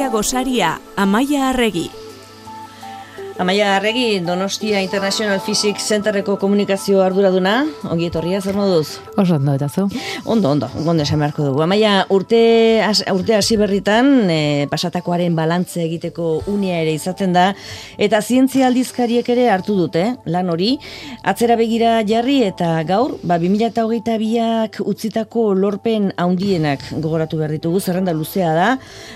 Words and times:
zientzia 0.00 0.08
gosaria, 0.08 0.80
Amaia 0.96 1.50
Arregi. 1.50 1.99
Amaia 3.40 3.76
Arregi, 3.76 4.20
Donostia 4.20 4.82
International 4.82 5.40
Physics 5.40 5.86
Centerreko 5.88 6.34
komunikazio 6.36 7.00
arduraduna, 7.00 7.62
ongi 7.88 8.10
etorria, 8.10 8.42
zer 8.44 8.52
moduz? 8.52 8.98
Oso 9.16 9.38
ondo, 9.38 9.54
eta 9.56 9.70
zu? 9.72 9.86
Ondo, 10.28 10.50
ondo, 10.50 10.68
ondo 10.84 11.06
esan 11.06 11.22
beharko 11.24 11.46
dugu. 11.46 11.62
Amaia, 11.64 12.04
urte, 12.12 12.40
urte 13.14 13.38
hasi 13.38 13.56
berritan, 13.56 14.28
e, 14.28 14.66
pasatakoaren 14.68 15.38
balantze 15.38 15.80
egiteko 15.86 16.42
unia 16.52 16.82
ere 16.82 16.92
izaten 16.98 17.32
da, 17.32 17.46
eta 17.96 18.20
zientzia 18.20 18.66
aldizkariek 18.68 19.32
ere 19.32 19.48
hartu 19.48 19.78
dute, 19.78 20.04
lan 20.28 20.52
hori, 20.52 20.74
atzera 21.24 21.56
begira 21.56 21.94
jarri 22.04 22.42
eta 22.44 22.74
gaur, 22.84 23.16
ba, 23.24 23.40
2008 23.40 24.18
biak 24.20 24.82
utzitako 24.84 25.54
lorpen 25.56 26.12
haundienak 26.20 26.84
gogoratu 26.98 27.40
behar 27.40 27.56
ditugu, 27.56 27.80
zerrenda 27.80 28.12
luzea 28.12 28.52
da, 28.52 28.68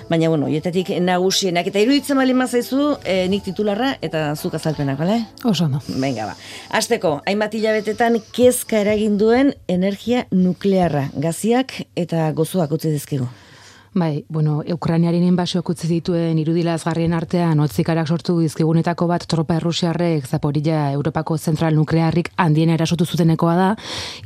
baina, 0.09 0.33
bueno, 0.33 0.49
jetetik 0.49 0.97
nagusienak, 0.97 1.69
eta 1.69 1.85
iruditzen 1.85 2.25
bali 2.25 2.33
mazaizu, 2.41 2.95
e, 3.05 3.21
nik 3.29 3.45
titularra, 3.53 3.99
eta 4.01 4.14
eta 4.15 4.35
zuk 4.39 4.55
azalpenak, 4.55 4.99
bale? 4.99 5.19
Oso 5.43 5.67
no. 5.69 5.81
Venga, 5.89 6.29
ba. 6.31 6.37
Azteko, 6.79 7.17
hainbat 7.27 7.55
hilabetetan 7.59 8.21
kezka 8.35 8.79
eragin 8.85 9.19
duen 9.19 9.55
energia 9.67 10.29
nuklearra, 10.31 11.09
gaziak 11.19 11.81
eta 11.99 12.29
gozuak 12.39 12.77
utzi 12.79 12.95
dizkigu. 12.95 13.27
Bai, 13.95 14.25
bueno, 14.29 14.61
Ukrainiaren 14.75 15.23
inbasioak 15.23 15.69
utzi 15.71 15.87
dituen 15.87 16.39
irudilazgarrien 16.43 17.13
artean 17.15 17.61
otzikarak 17.63 18.09
sortu 18.11 18.41
dizkigunetako 18.41 19.07
bat 19.07 19.23
tropa 19.31 19.55
errusiarrek 19.61 20.27
Zaporilla 20.27 20.89
Europako 20.91 21.37
zentral 21.39 21.77
nuklearrik 21.79 22.33
handien 22.35 22.73
erasotu 22.75 23.07
zutenekoa 23.07 23.55
da, 23.55 23.69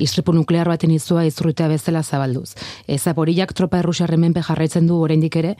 istripu 0.00 0.32
nuklear 0.32 0.70
baten 0.72 0.94
izua 0.94 1.26
izrutea 1.28 1.68
bezala 1.68 2.00
zabalduz. 2.02 2.54
E, 2.86 2.96
Zaporillak 2.96 3.52
tropa 3.52 3.82
errusiarren 3.82 4.22
menpe 4.22 4.40
jarraitzen 4.46 4.86
du 4.88 4.96
oraindik 5.02 5.36
ere, 5.36 5.52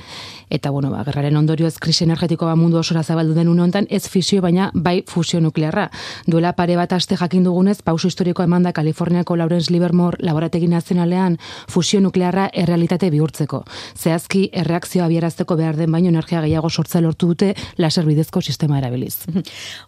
eta 0.49 0.73
bueno, 0.73 0.89
ba, 0.89 1.05
gerraren 1.05 1.37
ondorioz 1.37 1.75
krisi 1.77 2.07
energetikoa 2.09 2.57
mundu 2.57 2.81
osora 2.81 3.03
zabaldu 3.05 3.37
den 3.37 3.53
hontan 3.53 3.91
ez 3.91 4.09
fisio 4.09 4.41
baina 4.41 4.71
bai 4.73 5.03
fusio 5.07 5.43
nuklearra. 5.45 5.91
Duela 6.27 6.55
pare 6.55 6.81
bat 6.81 6.97
aste 6.97 7.21
jakin 7.21 7.45
dugunez, 7.45 7.83
pauso 7.83 8.09
historikoa 8.09 8.49
emanda 8.49 8.73
Kaliforniako 8.73 9.37
Lawrence 9.37 9.71
Livermore 9.71 10.17
laborategi 10.25 10.67
nazionalean 10.67 11.37
fusio 11.69 12.01
nuklearra 12.01 12.49
errealitate 12.55 13.11
bihurtzeko 13.11 13.67
zehazki 13.99 14.49
erreakzioa 14.53 15.07
abierazteko 15.09 15.57
behar 15.59 15.77
den 15.77 15.93
baino 15.93 16.09
energia 16.13 16.43
gehiago 16.45 16.71
sortza 16.71 17.01
lortu 17.01 17.33
dute 17.33 17.55
laser 17.77 18.07
bidezko 18.07 18.41
sistema 18.41 18.79
erabiliz. 18.79 19.25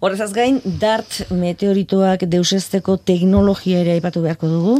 Horrezaz 0.00 0.32
gain, 0.34 0.60
DART 0.64 1.30
meteoritoak 1.30 2.26
deusesteko 2.30 2.96
teknologia 2.96 3.80
ere 3.84 3.96
aipatu 3.98 4.22
beharko 4.26 4.50
dugu? 4.50 4.76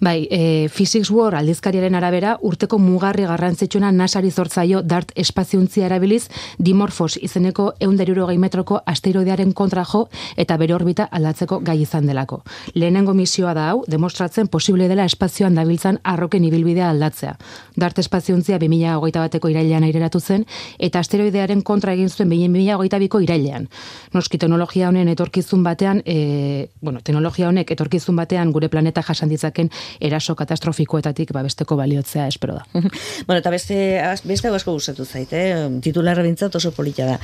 Bai, 0.00 0.28
e, 0.30 0.68
Physics 0.68 1.10
War 1.10 1.34
aldizkariaren 1.34 1.96
arabera, 1.98 2.36
urteko 2.42 2.78
mugarri 2.78 3.24
garrantzitsuna 3.26 3.90
nasari 3.92 4.30
zortzaio 4.30 4.82
DART 4.82 5.12
espaziuntzia 5.16 5.86
erabiliz, 5.88 6.28
dimorfos 6.58 7.16
izeneko 7.16 7.72
eunderuro 7.80 8.28
metroko 8.38 8.80
asteroidearen 8.86 9.52
kontra 9.52 9.84
jo 9.84 10.08
eta 10.36 10.56
bere 10.56 10.74
orbita 10.74 11.08
aldatzeko 11.10 11.60
gai 11.60 11.80
izan 11.82 12.06
delako. 12.06 12.42
Lehenengo 12.74 13.14
misioa 13.14 13.54
da 13.54 13.70
hau, 13.70 13.84
demostratzen 13.88 14.48
posible 14.48 14.88
dela 14.88 15.04
espazioan 15.04 15.54
dabiltzan 15.54 15.98
arroken 16.04 16.44
ibilbidea 16.44 16.90
aldatzea. 16.90 17.36
DART 17.76 17.98
espaziuntzia 17.98 18.58
2008 18.68 19.22
bateko 19.24 19.50
irailean 19.52 19.86
aireratu 19.86 20.20
zen, 20.20 20.44
eta 20.78 21.02
asteroidearen 21.02 21.62
kontra 21.66 21.94
egin 21.96 22.08
zuen 22.08 22.30
2008 22.30 23.00
biko 23.04 23.20
irailean. 23.24 23.68
Noski 24.14 24.38
teknologia 24.38 24.88
honen 24.88 25.08
etorkizun 25.12 25.64
batean, 25.66 26.02
e, 26.06 26.68
bueno, 26.80 27.02
teknologia 27.04 27.48
honek 27.48 27.72
etorkizun 27.74 28.16
batean 28.16 28.52
gure 28.52 28.68
planeta 28.68 29.02
jasan 29.02 29.28
ditzaken 29.32 29.70
eraso 30.00 30.36
katastrofikoetatik 30.38 31.32
ba, 31.32 31.42
besteko 31.46 31.76
baliotzea 31.80 32.28
espero 32.28 32.58
da. 32.60 32.66
bueno, 33.26 33.38
eta 33.38 33.50
beste, 33.50 33.78
beste 34.24 34.48
asko 34.48 34.76
gustatu 34.76 35.04
zaite, 35.04 35.44
eh? 35.50 35.68
titularra 35.84 36.24
bintzat 36.26 36.54
oso 36.60 36.72
polita 36.76 37.06
da. 37.08 37.18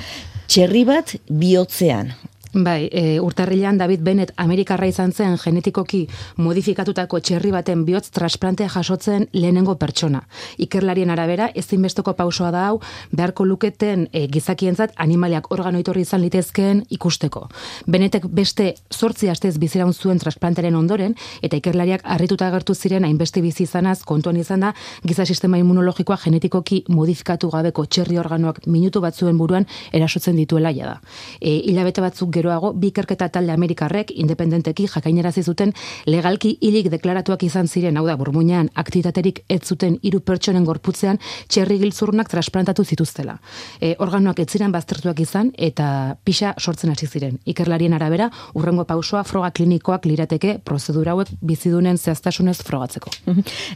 Txerri 0.48 0.84
bat 0.88 1.16
bihotzean, 1.28 2.12
Bai, 2.54 2.88
e, 2.92 3.18
urtarrilean 3.18 3.78
David 3.78 4.04
Bennett 4.06 4.30
Amerikarra 4.36 4.86
izan 4.86 5.10
zen 5.10 5.32
genetikoki 5.42 6.04
modifikatutako 6.38 7.18
txerri 7.18 7.50
baten 7.50 7.80
bihotz 7.82 8.12
trasplantea 8.14 8.68
jasotzen 8.70 9.24
lehenengo 9.32 9.74
pertsona. 9.74 10.20
Ikerlarien 10.62 11.10
arabera, 11.10 11.48
ezinbesteko 11.58 12.12
pausoa 12.14 12.52
da 12.54 12.68
hau, 12.68 12.76
beharko 13.10 13.44
luketen 13.44 14.04
e, 14.12 14.28
gizakientzat 14.30 14.94
animaliak 15.02 15.50
organoitorri 15.50 16.04
izan 16.06 16.22
litezkeen 16.22 16.84
ikusteko. 16.94 17.48
Bennettek 17.90 18.28
beste 18.30 18.68
sortzi 18.88 19.32
astez 19.34 19.56
biziraun 19.58 19.90
zuen 19.92 20.22
trasplantaren 20.22 20.78
ondoren, 20.78 21.18
eta 21.42 21.58
ikerlariak 21.58 22.06
harrituta 22.06 22.46
agertu 22.52 22.78
ziren 22.78 23.02
hainbeste 23.02 23.42
bizi 23.42 23.66
izanaz 23.66 24.04
kontuan 24.06 24.38
izan 24.38 24.62
da, 24.62 24.72
giza 25.02 25.26
sistema 25.26 25.58
immunologikoa 25.58 26.20
genetikoki 26.22 26.84
modifikatu 26.86 27.50
gabeko 27.50 27.88
txerri 27.90 28.22
organoak 28.22 28.62
minutu 28.68 29.02
batzuen 29.02 29.42
buruan 29.42 29.66
erasotzen 29.92 30.38
dituela 30.38 30.70
da. 30.70 31.00
E, 31.40 31.58
hilabete 31.66 32.00
batzuk 32.00 32.30
geroago 32.44 32.72
bi 32.76 32.90
ikerketa 32.92 33.30
talde 33.32 33.52
Amerikarrek 33.54 34.12
independenteki 34.12 34.86
jakainerazi 34.92 35.42
zuten 35.42 35.72
legalki 36.06 36.56
hilik 36.60 36.90
deklaratuak 36.92 37.42
izan 37.46 37.68
ziren, 37.68 37.96
hau 37.96 38.04
da 38.06 38.16
burmuinean 38.20 38.68
aktitaterik 38.74 39.42
ez 39.48 39.62
zuten 39.64 39.96
hiru 40.02 40.20
pertsonen 40.20 40.64
gorputzean 40.64 41.18
txerri 41.48 41.78
giltzurnak 41.80 42.28
trasplantatu 42.28 42.84
zituztela. 42.84 43.38
E, 43.80 43.94
organoak 43.98 44.42
ez 44.44 44.48
ziren 44.50 44.72
baztertuak 44.74 45.20
izan 45.24 45.52
eta 45.56 46.16
pixa 46.24 46.54
sortzen 46.58 46.92
hasi 46.92 47.06
ziren. 47.06 47.38
Ikerlarien 47.48 47.94
arabera 47.96 48.28
urrengo 48.54 48.84
pausoa 48.84 49.24
froga 49.24 49.50
klinikoak 49.54 50.06
lirateke 50.10 50.58
prozedura 50.64 51.14
hauek 51.14 51.32
bizidunen 51.40 51.96
zehaztasunez 51.98 52.58
frogatzeko. 52.66 53.12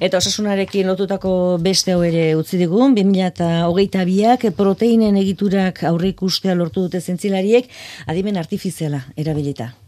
Eta 0.00 0.20
osasunarekin 0.20 0.88
lotutako 0.90 1.32
beste 1.62 1.94
hau 1.94 2.02
ere 2.04 2.34
utzi 2.36 2.60
digun, 2.60 2.94
2008 2.98 4.04
biak 4.08 4.48
proteinen 4.58 5.16
egiturak 5.20 5.82
aurreikustea 5.88 6.56
lortu 6.58 6.86
dute 6.86 7.00
zentzilariek, 7.00 7.68
adimen 8.06 8.36
artifiziala 8.58 9.04
erabilita. 9.16 9.87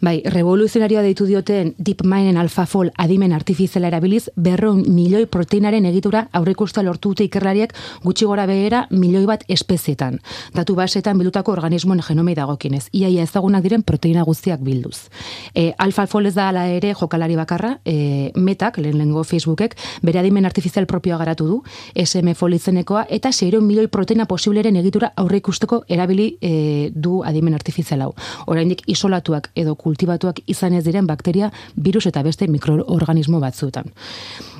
Bai, 0.00 0.22
revoluzionarioa 0.24 1.02
deitu 1.02 1.26
dioten 1.26 1.72
DeepMinden 1.78 2.36
AlphaFold 2.38 2.92
adimen 2.98 3.32
artifiziala 3.32 3.88
erabiliz, 3.88 4.28
berron 4.36 4.84
milioi 4.94 5.26
proteinaren 5.26 5.86
egitura 5.88 6.28
aurrekusta 6.32 6.82
lortu 6.82 7.12
dute 7.12 7.24
ikerlariak 7.26 7.74
gutxi 8.04 8.26
gora 8.28 8.46
behera 8.46 8.84
milioi 8.90 9.24
bat 9.26 9.44
espezietan. 9.48 10.20
Datu 10.54 10.76
basetan 10.78 11.18
bildutako 11.18 11.52
organismoen 11.56 12.02
genomei 12.06 12.34
dagokinez. 12.38 12.88
Iaia 12.92 13.24
ezagunak 13.26 13.64
diren 13.64 13.82
proteina 13.82 14.22
guztiak 14.28 14.60
bilduz. 14.62 15.08
E, 15.54 15.72
AlphaFold 15.78 16.30
ez 16.30 16.34
da 16.36 16.48
ala 16.52 16.66
ere 16.68 16.92
jokalari 16.94 17.36
bakarra, 17.36 17.78
e, 17.84 18.30
metak, 18.36 18.78
lehen 18.78 18.98
lengo 18.98 19.24
Facebookek, 19.24 19.74
bere 20.02 20.20
adimen 20.20 20.46
artifizial 20.46 20.86
propioa 20.86 21.18
garatu 21.18 21.48
du, 21.48 21.62
SM 21.94 22.34
izenekoa, 22.54 23.06
eta 23.08 23.32
6 23.32 23.60
milioi 23.60 23.88
proteina 23.88 24.26
posibleren 24.26 24.76
egitura 24.76 25.12
aurreikusteko 25.16 25.84
erabili 25.88 26.36
e, 26.40 26.90
du 26.94 27.22
adimen 27.24 27.54
artifizial 27.54 28.02
hau. 28.02 28.14
Oraindik 28.46 28.82
isolatuak 28.86 29.50
edo 29.54 29.74
kultibatuak 29.78 30.42
izan 30.46 30.76
ez 30.76 30.84
diren 30.84 31.06
bakteria, 31.06 31.50
virus 31.76 32.06
eta 32.10 32.22
beste 32.26 32.50
mikroorganismo 32.50 33.40
batzuetan 33.40 33.92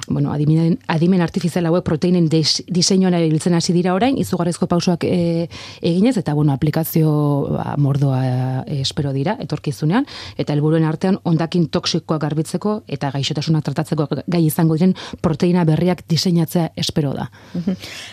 bueno, 0.08 0.32
adimen, 0.32 0.78
adimen 0.88 1.22
artifizial 1.22 1.66
hauek 1.69 1.84
proteinen 1.84 2.28
diseinuan 2.28 3.14
erabiltzen 3.14 3.54
hasi 3.54 3.72
dira 3.76 3.94
orain, 3.94 4.19
izugarrizko 4.19 4.66
pausoak 4.70 5.04
e, 5.04 5.48
eginez, 5.82 6.16
eta 6.20 6.34
bueno, 6.34 6.52
aplikazio 6.52 7.10
ba, 7.54 7.74
mordoa 7.78 8.20
e, 8.66 8.80
espero 8.80 9.12
dira, 9.12 9.36
etorkizunean, 9.41 10.06
eta 10.38 10.54
helburuen 10.54 10.86
artean 10.88 11.18
ondakin 11.28 11.68
toksikoak 11.72 12.22
garbitzeko 12.22 12.82
eta 12.88 13.10
gaixotasunak 13.14 13.64
tratatzeko 13.66 14.08
gai 14.26 14.42
izango 14.47 14.78
diren 14.78 14.94
proteina 15.24 15.64
berriak 15.68 16.04
diseinatzea 16.08 16.72
espero 16.76 17.12
da. 17.16 17.28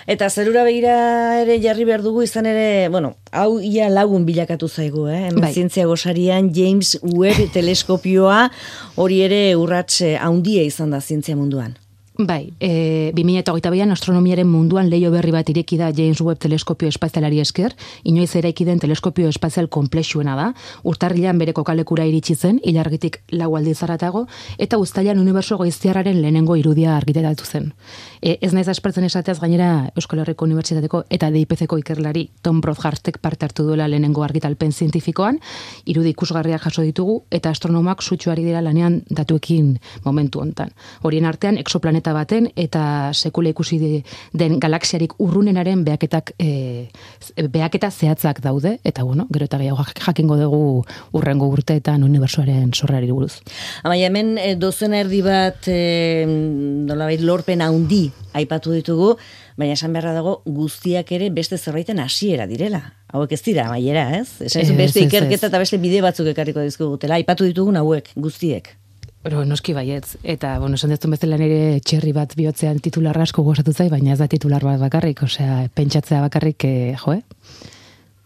Eta 0.07 0.29
zerura 0.29 0.66
begira 0.67 0.95
ere 1.41 1.59
jarri 1.63 1.85
behar 1.88 2.03
dugu 2.05 2.23
izan 2.25 2.50
ere, 2.50 2.89
bueno, 2.89 3.16
hau 3.31 3.59
ia 3.59 3.89
lagun 3.89 4.25
bilakatu 4.28 4.69
zaigu, 4.69 5.07
eh? 5.11 5.29
Bai. 5.35 5.53
Zientzia 5.53 5.85
gosarian 5.89 6.51
James 6.55 6.97
Webb 7.03 7.51
teleskopioa 7.55 8.50
hori 9.01 9.22
ere 9.25 9.41
urratxe 9.59 10.16
handia 10.17 10.63
izan 10.66 10.96
da 10.96 11.02
zientzia 11.02 11.35
munduan. 11.35 11.75
Bai, 12.17 12.53
e, 12.62 13.12
2008 13.12 13.67
baian 13.73 13.91
astronomiaren 13.91 14.47
munduan 14.47 14.88
leio 14.88 15.09
berri 15.12 15.34
bat 15.35 15.50
ireki 15.52 15.76
da 15.76 15.90
James 15.91 16.22
Webb 16.23 16.40
teleskopio 16.40 16.88
espazialari 16.88 17.41
esker, 17.44 17.73
inoiz 18.08 18.29
eraiki 18.40 18.64
den 18.64 18.79
teleskopio 18.79 19.28
espazial 19.28 19.67
komplexuena 19.67 20.38
da, 20.40 20.46
urtarrilean 20.88 21.35
bere 21.38 21.52
kokalekura 21.52 22.06
iritsi 22.08 22.38
zen, 22.40 22.62
ilargitik 22.64 23.20
lau 23.35 23.50
aldiz 23.58 23.82
zaratago, 23.84 24.29
eta 24.58 24.79
guztailan 24.79 25.20
uniberso 25.20 25.58
goiztiarraren 25.59 26.22
lehenengo 26.22 26.56
irudia 26.56 26.96
argitetatu 26.96 27.44
zen. 27.44 27.73
E, 28.22 28.38
ez 28.40 28.53
naiz 28.56 28.70
aspertzen 28.72 29.03
esateaz 29.03 29.41
gainera 29.41 29.90
Euskal 30.00 30.23
Herriko 30.23 30.47
Unibertsitateko 30.47 31.03
eta 31.11 31.28
DIPC-ko 31.35 31.82
ikerlari 31.84 32.29
Tom 32.41 32.64
Broadhartek 32.64 33.20
parte 33.20 33.50
hartu 33.50 33.68
duela 33.68 33.90
lehenengo 33.91 34.23
argitalpen 34.23 34.72
zientifikoan, 34.72 35.41
irudi 35.84 36.16
ikusgarriak 36.16 36.64
jaso 36.64 36.88
ditugu, 36.88 37.26
eta 37.29 37.52
astronomak 37.52 38.02
sutsuari 38.02 38.47
dira 38.47 38.64
lanean 38.64 39.02
datuekin 39.11 39.76
momentu 40.08 40.40
hontan. 40.40 40.72
Horien 41.03 41.28
artean, 41.28 41.59
exoplaneta 42.05 42.13
baten 42.13 42.49
eta 42.55 43.13
sekule 43.13 43.49
ikusi 43.49 44.03
den 44.34 44.59
galaxiarik 44.59 45.13
urrunenaren 45.19 45.84
beaketak 45.85 46.34
e, 46.40 46.90
beaketa 47.49 47.91
zehatzak 47.91 48.41
daude 48.41 48.79
eta 48.84 49.03
bueno, 49.03 49.28
gero 49.31 49.46
eta 49.46 49.57
gehiago 49.57 49.84
jakingo 50.05 50.37
dugu 50.37 50.84
urrengo 51.13 51.47
urteetan 51.47 52.03
unibertsuaren 52.03 52.73
sorrari 52.73 53.11
buruz. 53.11 53.41
Ama 53.84 53.96
hemen 53.96 54.37
e, 54.37 54.55
dozen 54.55 54.93
erdi 54.93 55.22
bat 55.22 55.67
e, 55.67 56.25
lorpen 57.22 57.61
handi 57.61 58.11
aipatu 58.34 58.73
ditugu, 58.73 59.16
baina 59.58 59.73
esan 59.73 59.93
beharra 59.93 60.13
dago 60.13 60.41
guztiak 60.46 61.11
ere 61.11 61.29
beste 61.29 61.58
zerbaiten 61.58 61.99
hasiera 61.99 62.46
direla. 62.46 62.93
Hauek 63.16 63.31
ez 63.31 63.41
dira, 63.46 63.69
maiera, 63.69 64.09
ez? 64.17 64.41
Esan 64.41 64.61
Ez, 64.61 64.75
beste 64.75 65.05
ikerketa 65.05 65.47
eta 65.47 65.59
beste 65.61 65.79
bide 65.79 66.01
batzuk 66.03 66.28
ekarriko 66.28 66.59
dizkigutela. 66.59 67.16
Aipatu 67.16 67.47
ditugun 67.47 67.78
hauek 67.79 68.11
guztiek. 68.19 68.75
Pero 69.25 69.41
noski 69.41 69.73
baietz, 69.73 70.19
eta, 70.22 70.59
bueno, 70.61 70.77
esan 70.77 70.91
dezun 70.93 71.16
bezala 71.16 71.39
nire 71.41 71.79
txerri 71.81 72.11
bat 72.13 72.35
bihotzean 72.37 72.77
titular 72.77 73.17
asko 73.23 73.41
gozatu 73.41 73.73
zai, 73.73 73.87
baina 73.89 74.11
ez 74.13 74.19
da 74.19 74.27
titular 74.29 74.61
bat 74.61 74.77
bakarrik, 74.77 75.23
osea, 75.25 75.63
pentsatzea 75.73 76.19
bakarrik, 76.27 76.66
eh, 76.69 76.91
jo, 77.01 77.16
eh? 77.16 77.23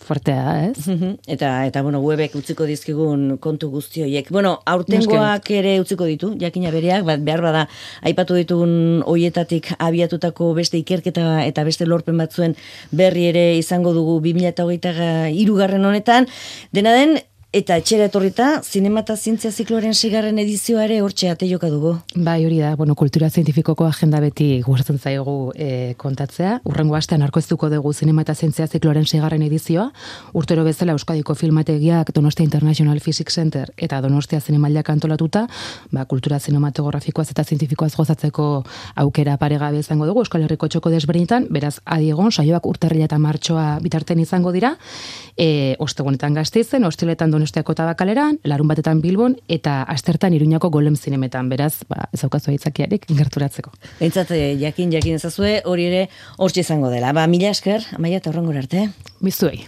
Fuertea 0.09 0.65
ez? 0.65 0.89
Eta 1.29 1.51
eta 1.69 1.83
bueno, 1.85 2.01
webek 2.03 2.35
utziko 2.39 2.65
dizkigun 2.67 3.37
kontu 3.39 3.69
guzti 3.69 4.01
horiek. 4.03 4.31
Bueno, 4.33 4.55
aurtengoak 4.65 5.51
ere 5.53 5.75
utziko 5.79 6.07
ditu, 6.09 6.33
jakina 6.41 6.71
bereak, 6.73 7.05
bat 7.07 7.23
behar 7.23 7.45
bada 7.45 7.65
aipatu 8.09 8.35
ditugun 8.39 9.03
hoietatik 9.05 9.69
abiatutako 9.77 10.51
beste 10.57 10.81
ikerketa 10.81 11.45
eta 11.45 11.63
beste 11.67 11.87
lorpen 11.87 12.17
batzuen 12.19 12.57
berri 12.91 13.27
ere 13.29 13.45
izango 13.59 13.93
dugu 13.93 14.17
2023 14.25 15.59
garren 15.61 15.85
honetan. 15.91 16.27
Dena 16.73 16.95
den 16.97 17.19
Eta 17.49 17.79
etxera 17.81 18.05
etorrita, 18.05 18.59
zinema 18.61 19.01
eta 19.01 19.15
zientzia 19.17 19.49
zikloaren 19.49 19.95
sigarren 19.97 20.37
edizioa 20.37 20.83
ere 20.85 20.99
hortxe 21.01 21.31
ate 21.31 21.47
joka 21.49 21.71
dugu. 21.73 21.95
Bai, 22.13 22.43
hori 22.45 22.59
da, 22.61 22.75
bueno, 22.77 22.93
kultura 22.93 23.25
zientifikoko 23.33 23.87
agenda 23.87 24.19
beti 24.21 24.61
gustatzen 24.61 24.99
zaigu 25.01 25.33
e, 25.55 25.95
kontatzea. 25.97 26.59
Urrengo 26.69 26.93
astean 26.93 27.25
arkoztuko 27.25 27.71
dugu 27.73 27.89
zinema 27.93 28.21
eta 28.21 28.35
zientzia 28.35 28.67
zikloaren 28.67 29.07
segarren 29.09 29.41
edizioa. 29.41 29.87
Urtero 30.37 30.63
bezala 30.67 30.93
Euskadiko 30.93 31.33
filmategiak 31.33 32.11
Donostia 32.13 32.45
International 32.45 32.99
Physics 32.99 33.33
Center 33.33 33.73
eta 33.77 33.99
Donostia 34.05 34.41
Zinemaldiak 34.41 34.93
antolatuta, 34.93 35.47
ba, 35.89 36.05
kultura 36.05 36.37
zinematografikoaz 36.37 37.31
eta 37.31 37.43
zientifikoaz 37.43 37.95
gozatzeko 37.95 38.47
aukera 38.93 39.39
paregabe 39.41 39.81
izango 39.81 40.05
dugu 40.05 40.21
Euskal 40.21 40.45
Herriko 40.45 40.69
txoko 40.69 40.93
desberdinetan, 40.93 41.49
beraz, 41.49 41.79
adiegon, 41.83 42.29
saioak 42.29 42.69
urtarrila 42.69 43.09
eta 43.09 43.17
martxoa 43.17 43.79
bitarten 43.81 44.21
izango 44.21 44.53
dira, 44.53 44.75
e, 45.33 45.73
ostegunetan 45.81 46.37
gazteizen, 46.37 46.85
ostiletan 46.85 47.38
Donostiako 47.39 47.71
tabakaleran, 47.71 48.35
larun 48.43 48.67
batetan 48.67 48.99
Bilbon, 48.99 49.37
eta 49.47 49.77
astertan 49.87 50.33
Iruñako 50.35 50.67
golem 50.73 50.97
zinemetan, 50.99 51.47
beraz, 51.47 51.85
ba, 51.87 52.09
ez 52.11 52.19
daukazu 52.19 52.51
aitzakiarik 52.51 53.07
gerturatzeko. 53.07 53.71
Behintzat, 54.01 54.35
eh, 54.35 54.57
jakin, 54.59 54.91
jakin 54.91 55.15
ezazue, 55.15 55.61
hori 55.63 55.87
ere 55.87 56.05
hortxe 56.35 56.67
izango 56.67 56.91
dela. 56.91 57.15
Ba, 57.15 57.27
mila 57.31 57.55
esker, 57.55 57.87
amaia 57.95 58.19
eta 58.19 58.33
horrengor 58.33 58.59
arte. 58.59 58.89
Bizuei. 59.23 59.63